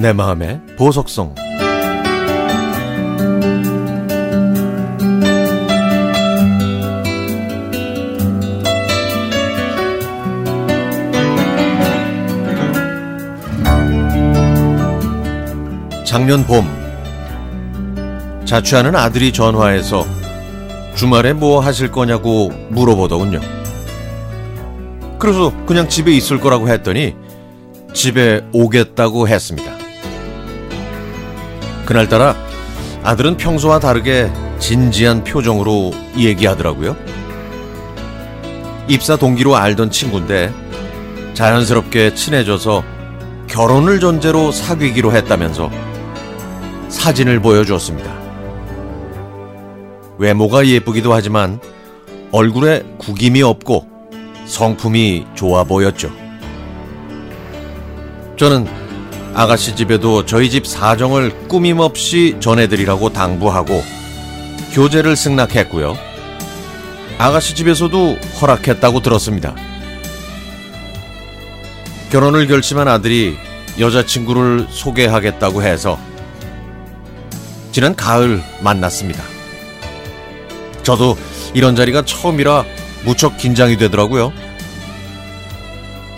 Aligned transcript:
내 0.00 0.14
마음의 0.14 0.62
보석성 0.78 1.34
작년 16.06 16.46
봄 16.46 16.64
자취하는 18.46 18.96
아들이 18.96 19.34
전화해서 19.34 20.06
주말에 20.96 21.34
뭐 21.34 21.60
하실 21.60 21.92
거냐고 21.92 22.48
물어보더군요. 22.70 23.40
그래서 25.18 25.52
그냥 25.66 25.90
집에 25.90 26.12
있을 26.12 26.40
거라고 26.40 26.70
했더니 26.70 27.14
집에 27.92 28.40
오겠다고 28.54 29.28
했습니다. 29.28 29.79
그날따라 31.90 32.36
아들은 33.02 33.36
평소와 33.36 33.80
다르게 33.80 34.30
진지한 34.60 35.24
표정으로 35.24 35.90
얘기하더라고요. 36.16 36.96
입사 38.86 39.16
동기로 39.16 39.56
알던 39.56 39.90
친구인데 39.90 40.54
자연스럽게 41.34 42.14
친해져서 42.14 42.84
결혼을 43.48 43.98
전제로 43.98 44.52
사귀기로 44.52 45.12
했다면서 45.12 45.68
사진을 46.88 47.40
보여주었습니다. 47.40 48.08
외모가 50.18 50.64
예쁘기도 50.64 51.12
하지만 51.12 51.58
얼굴에 52.30 52.84
구김이 52.98 53.42
없고 53.42 53.88
성품이 54.46 55.26
좋아 55.34 55.64
보였죠. 55.64 56.12
저는 58.36 58.68
아가씨 59.34 59.76
집에도 59.76 60.26
저희 60.26 60.50
집 60.50 60.66
사정을 60.66 61.48
꾸밈없이 61.48 62.36
전해드리라고 62.40 63.12
당부하고 63.12 63.82
교제를 64.72 65.16
승낙했고요. 65.16 65.96
아가씨 67.18 67.54
집에서도 67.54 68.18
허락했다고 68.40 69.00
들었습니다. 69.00 69.54
결혼을 72.10 72.48
결심한 72.48 72.88
아들이 72.88 73.36
여자친구를 73.78 74.66
소개하겠다고 74.68 75.62
해서 75.62 75.98
지난 77.70 77.94
가을 77.94 78.42
만났습니다. 78.62 79.22
저도 80.82 81.16
이런 81.54 81.76
자리가 81.76 82.02
처음이라 82.02 82.64
무척 83.04 83.36
긴장이 83.36 83.76
되더라고요. 83.76 84.32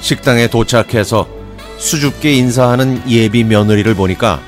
식당에 0.00 0.46
도착해서 0.48 1.41
수줍게 1.82 2.32
인사하는 2.34 3.02
예비 3.10 3.42
며느리를 3.42 3.92
보니까 3.96 4.40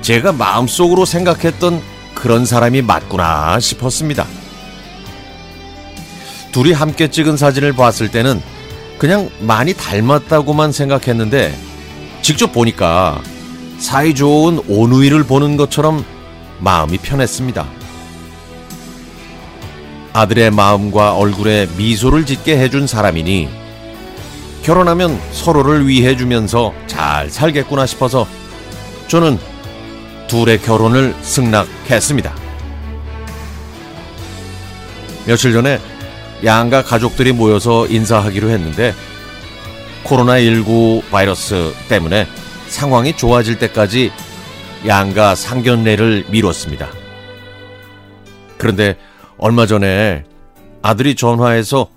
제가 0.00 0.32
마음속으로 0.32 1.04
생각했던 1.04 1.82
그런 2.14 2.46
사람이 2.46 2.80
맞구나 2.80 3.60
싶었습니다. 3.60 4.26
둘이 6.52 6.72
함께 6.72 7.08
찍은 7.10 7.36
사진을 7.36 7.74
봤을 7.74 8.10
때는 8.10 8.40
그냥 8.98 9.28
많이 9.40 9.74
닮았다고만 9.74 10.72
생각했는데 10.72 11.54
직접 12.22 12.50
보니까 12.50 13.20
사이 13.78 14.14
좋은 14.14 14.58
오누이를 14.66 15.24
보는 15.24 15.58
것처럼 15.58 16.02
마음이 16.60 16.96
편했습니다. 16.96 17.66
아들의 20.14 20.50
마음과 20.50 21.14
얼굴에 21.14 21.68
미소를 21.76 22.24
짓게 22.24 22.56
해준 22.56 22.86
사람이니 22.86 23.63
결혼하면 24.64 25.20
서로를 25.30 25.86
위해 25.86 26.16
주면서 26.16 26.72
잘 26.86 27.28
살겠구나 27.28 27.84
싶어서 27.84 28.26
저는 29.08 29.38
둘의 30.26 30.62
결혼을 30.62 31.14
승낙했습니다. 31.20 32.34
며칠 35.26 35.52
전에 35.52 35.78
양가 36.44 36.82
가족들이 36.82 37.32
모여서 37.32 37.86
인사하기로 37.86 38.48
했는데 38.48 38.94
코로나19 40.04 41.10
바이러스 41.10 41.74
때문에 41.88 42.26
상황이 42.68 43.14
좋아질 43.14 43.58
때까지 43.58 44.12
양가 44.86 45.34
상견례를 45.34 46.26
미뤘습니다. 46.30 46.88
그런데 48.56 48.96
얼마 49.36 49.66
전에 49.66 50.24
아들이 50.80 51.14
전화해서 51.14 51.88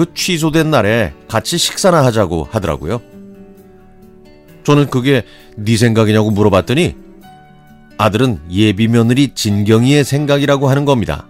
그 0.00 0.14
취소된 0.14 0.70
날에 0.70 1.12
같이 1.28 1.58
식사나 1.58 2.02
하자고 2.06 2.48
하더라고요. 2.50 3.02
저는 4.64 4.88
그게 4.88 5.24
네 5.58 5.76
생각이냐고 5.76 6.30
물어봤더니 6.30 6.96
아들은 7.98 8.40
예비 8.50 8.88
며느리 8.88 9.34
진경이의 9.34 10.04
생각이라고 10.04 10.70
하는 10.70 10.86
겁니다. 10.86 11.28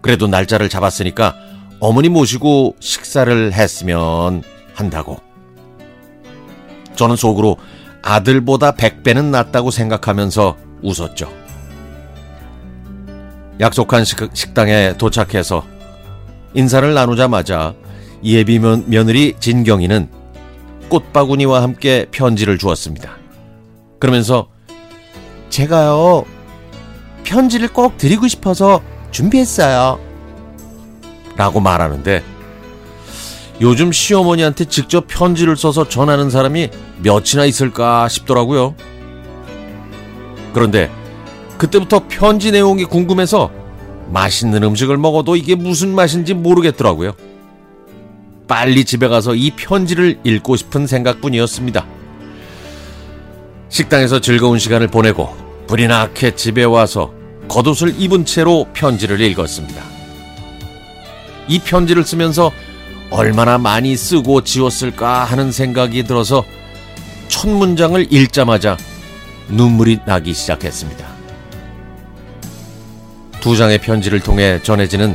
그래도 0.00 0.26
날짜를 0.26 0.68
잡았으니까 0.68 1.36
어머니 1.78 2.08
모시고 2.08 2.74
식사를 2.80 3.52
했으면 3.52 4.42
한다고. 4.74 5.20
저는 6.96 7.14
속으로 7.14 7.58
아들보다 8.02 8.72
100배는 8.72 9.26
낫다고 9.26 9.70
생각하면서 9.70 10.56
웃었죠. 10.82 11.32
약속한 13.60 14.04
식, 14.04 14.52
당에 14.52 14.96
도착해서 14.98 15.77
인사를 16.54 16.92
나누자마자 16.94 17.74
예비 18.24 18.58
며느리 18.58 19.34
진경이는 19.38 20.08
꽃바구니와 20.88 21.62
함께 21.62 22.06
편지를 22.10 22.58
주었습니다. 22.58 23.16
그러면서 23.98 24.48
제가요 25.50 26.24
편지를 27.24 27.68
꼭 27.68 27.98
드리고 27.98 28.26
싶어서 28.28 28.80
준비했어요. 29.10 29.98
라고 31.36 31.60
말하는데 31.60 32.22
요즘 33.60 33.92
시어머니한테 33.92 34.64
직접 34.66 35.06
편지를 35.08 35.56
써서 35.56 35.88
전하는 35.88 36.30
사람이 36.30 36.70
몇이나 37.02 37.44
있을까 37.44 38.08
싶더라고요. 38.08 38.74
그런데 40.54 40.90
그때부터 41.58 42.04
편지 42.08 42.50
내용이 42.50 42.84
궁금해서 42.84 43.50
맛있는 44.10 44.62
음식을 44.62 44.96
먹어도 44.96 45.36
이게 45.36 45.54
무슨 45.54 45.94
맛인지 45.94 46.34
모르겠더라고요. 46.34 47.14
빨리 48.46 48.84
집에 48.84 49.08
가서 49.08 49.34
이 49.34 49.50
편지를 49.50 50.18
읽고 50.24 50.56
싶은 50.56 50.86
생각뿐이었습니다. 50.86 51.86
식당에서 53.68 54.20
즐거운 54.20 54.58
시간을 54.58 54.88
보내고 54.88 55.28
불이 55.66 55.86
나게 55.86 56.34
집에 56.34 56.64
와서 56.64 57.12
겉옷을 57.48 58.00
입은 58.00 58.24
채로 58.24 58.66
편지를 58.72 59.20
읽었습니다. 59.20 59.82
이 61.48 61.58
편지를 61.58 62.04
쓰면서 62.04 62.50
얼마나 63.10 63.58
많이 63.58 63.96
쓰고 63.96 64.44
지웠을까 64.44 65.24
하는 65.24 65.50
생각이 65.52 66.04
들어서 66.04 66.44
첫 67.28 67.48
문장을 67.48 68.12
읽자마자 68.12 68.76
눈물이 69.48 70.00
나기 70.06 70.34
시작했습니다. 70.34 71.17
두 73.40 73.56
장의 73.56 73.78
편지를 73.78 74.20
통해 74.20 74.60
전해지는 74.62 75.14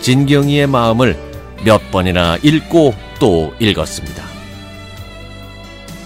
진경이의 0.00 0.66
마음을 0.66 1.16
몇 1.64 1.90
번이나 1.90 2.36
읽고 2.42 2.94
또 3.18 3.54
읽었습니다. 3.58 4.22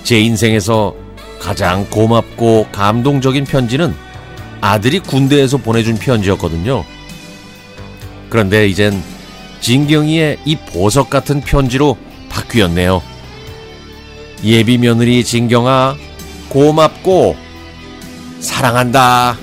제 0.05 0.21
인생에서 0.21 0.95
가장 1.41 1.85
고맙고 1.91 2.69
감동적인 2.73 3.45
편지는 3.45 3.95
아들이 4.61 5.01
군대에서 5.01 5.59
보내준 5.59 5.97
편지였거든요. 5.97 6.85
그런데 8.29 8.69
이젠 8.69 9.03
진경이의 9.61 10.39
이 10.45 10.57
보석 10.57 11.11
같은 11.11 11.41
편지로 11.41 11.97
바뀌었네요. 12.29 13.03
예비 14.45 14.79
며느리 14.79 15.25
진경아, 15.25 15.97
고맙고 16.49 17.37
사랑한다. 18.41 19.37